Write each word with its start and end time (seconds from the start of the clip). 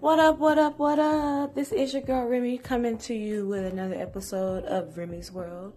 What 0.00 0.20
up, 0.20 0.38
what 0.38 0.58
up, 0.58 0.78
what 0.78 1.00
up? 1.00 1.56
This 1.56 1.72
is 1.72 1.92
your 1.92 2.02
girl 2.02 2.24
Remy 2.28 2.58
coming 2.58 2.98
to 2.98 3.14
you 3.14 3.48
with 3.48 3.64
another 3.64 3.96
episode 3.96 4.64
of 4.64 4.96
Remy's 4.96 5.32
World. 5.32 5.72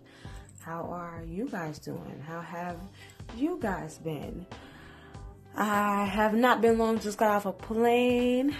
How 0.59 0.83
are 0.83 1.23
you 1.27 1.49
guys 1.49 1.79
doing? 1.79 2.23
How 2.27 2.39
have 2.39 2.77
you 3.35 3.57
guys 3.59 3.97
been? 3.97 4.45
I 5.55 6.05
have 6.05 6.35
not 6.35 6.61
been 6.61 6.77
long, 6.77 6.99
just 6.99 7.17
got 7.17 7.31
off 7.31 7.47
a 7.47 7.51
plane. 7.51 8.55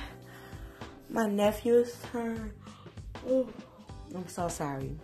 My 1.11 1.27
nephew's 1.27 1.95
turned. 2.11 2.53
Oh, 3.29 3.47
I'm 4.15 4.27
so 4.27 4.47
sorry. 4.47 4.97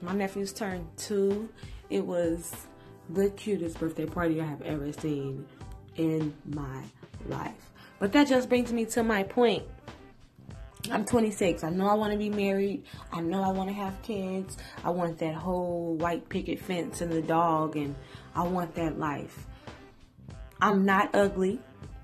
My 0.00 0.14
nephew's 0.14 0.52
turned 0.52 0.86
two. 0.96 1.48
It 1.90 2.06
was 2.06 2.54
the 3.10 3.30
cutest 3.30 3.80
birthday 3.80 4.06
party 4.06 4.40
I 4.40 4.46
have 4.46 4.62
ever 4.62 4.92
seen 4.92 5.44
in 5.96 6.32
my 6.44 6.84
life. 7.26 7.72
But 7.98 8.12
that 8.12 8.28
just 8.28 8.48
brings 8.48 8.72
me 8.72 8.84
to 8.86 9.02
my 9.02 9.24
point. 9.24 9.64
I'm 10.90 11.04
26. 11.04 11.64
I 11.64 11.70
know 11.70 11.88
I 11.88 11.94
want 11.94 12.12
to 12.12 12.18
be 12.18 12.30
married. 12.30 12.84
I 13.12 13.20
know 13.20 13.42
I 13.42 13.48
want 13.48 13.68
to 13.68 13.74
have 13.74 14.00
kids. 14.02 14.56
I 14.84 14.90
want 14.90 15.18
that 15.18 15.34
whole 15.34 15.96
white 15.96 16.28
picket 16.28 16.60
fence 16.60 17.00
and 17.00 17.12
the 17.12 17.22
dog, 17.22 17.76
and 17.76 17.94
I 18.34 18.42
want 18.44 18.74
that 18.76 18.98
life. 18.98 19.46
I'm 20.60 20.84
not 20.84 21.14
ugly. 21.14 21.60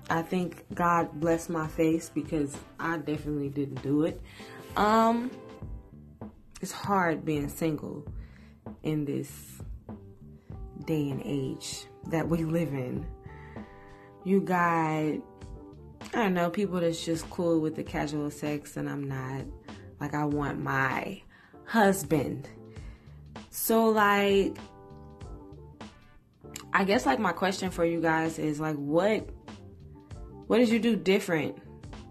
I 0.09 0.21
think 0.21 0.65
God 0.73 1.19
bless 1.19 1.49
my 1.49 1.67
face 1.67 2.09
because 2.13 2.55
I 2.79 2.97
definitely 2.97 3.49
didn't 3.49 3.81
do 3.81 4.03
it. 4.03 4.21
Um, 4.75 5.31
it's 6.61 6.71
hard 6.71 7.25
being 7.25 7.49
single 7.49 8.05
in 8.83 9.05
this 9.05 9.31
day 10.85 11.09
and 11.09 11.21
age 11.25 11.85
that 12.11 12.27
we 12.27 12.43
live 12.43 12.73
in. 12.73 13.05
You 14.23 14.41
got 14.41 15.15
I 16.15 16.19
don't 16.19 16.33
know, 16.33 16.49
people 16.49 16.79
that's 16.79 17.03
just 17.03 17.29
cool 17.29 17.59
with 17.59 17.75
the 17.75 17.83
casual 17.83 18.31
sex, 18.31 18.77
and 18.77 18.89
I'm 18.89 19.03
not. 19.03 19.43
Like, 19.99 20.13
I 20.13 20.23
want 20.23 20.61
my 20.61 21.21
husband. 21.65 22.47
So, 23.49 23.89
like, 23.89 24.55
I 26.71 26.85
guess, 26.85 27.05
like, 27.05 27.19
my 27.19 27.33
question 27.33 27.69
for 27.69 27.83
you 27.83 27.99
guys 27.99 28.39
is, 28.39 28.61
like, 28.61 28.77
what, 28.77 29.27
what 30.47 30.59
did 30.59 30.69
you 30.69 30.79
do 30.79 30.95
different 30.95 31.57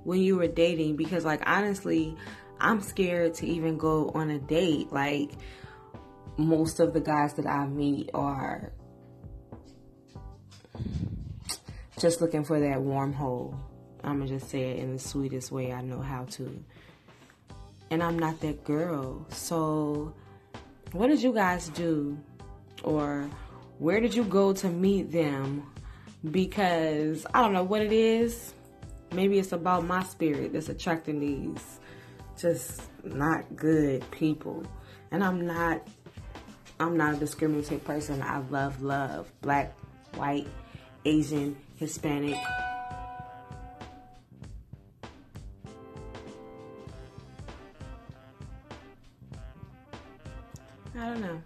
when 0.02 0.20
you 0.20 0.36
were 0.36 0.48
dating? 0.48 0.96
Because, 0.96 1.24
like, 1.24 1.40
honestly, 1.46 2.14
I'm 2.60 2.82
scared 2.82 3.32
to 3.36 3.46
even 3.46 3.78
go 3.78 4.10
on 4.10 4.28
a 4.28 4.38
date. 4.38 4.92
Like, 4.92 5.30
most 6.36 6.78
of 6.78 6.92
the 6.92 7.00
guys 7.00 7.32
that 7.34 7.46
I 7.46 7.66
meet 7.66 8.10
are 8.12 8.70
just 11.98 12.20
looking 12.20 12.44
for 12.44 12.60
that 12.60 12.82
warm 12.82 13.14
hole 13.14 13.58
I'm 14.04 14.18
gonna 14.18 14.28
just 14.28 14.50
say 14.50 14.70
it 14.70 14.78
in 14.78 14.92
the 14.92 14.98
sweetest 14.98 15.50
way 15.50 15.72
I 15.72 15.80
know 15.80 16.00
how 16.00 16.24
to. 16.24 16.62
And 17.90 18.02
I'm 18.02 18.18
not 18.18 18.40
that 18.40 18.64
girl. 18.64 19.26
So, 19.30 20.14
what 20.92 21.08
did 21.08 21.22
you 21.22 21.32
guys 21.32 21.68
do? 21.70 22.18
Or 22.82 23.28
where 23.78 24.00
did 24.00 24.14
you 24.14 24.24
go 24.24 24.52
to 24.52 24.68
meet 24.68 25.10
them? 25.10 25.70
Because 26.30 27.26
I 27.34 27.40
don't 27.40 27.52
know 27.52 27.64
what 27.64 27.82
it 27.82 27.92
is. 27.92 28.52
Maybe 29.12 29.38
it's 29.38 29.52
about 29.52 29.84
my 29.84 30.02
spirit 30.02 30.52
that's 30.52 30.68
attracting 30.68 31.20
these 31.20 31.80
just 32.36 32.82
not 33.04 33.56
good 33.56 34.08
people. 34.10 34.64
And 35.10 35.22
I'm 35.22 35.46
not 35.46 35.86
I'm 36.80 36.96
not 36.96 37.14
a 37.14 37.16
discriminating 37.16 37.80
person. 37.80 38.20
I 38.22 38.38
love 38.50 38.82
love. 38.82 39.30
Black, 39.40 39.74
white, 40.16 40.48
Asian, 41.04 41.56
Hispanic, 41.76 42.38
I 50.96 51.06
don't 51.08 51.20
know. 51.20 51.42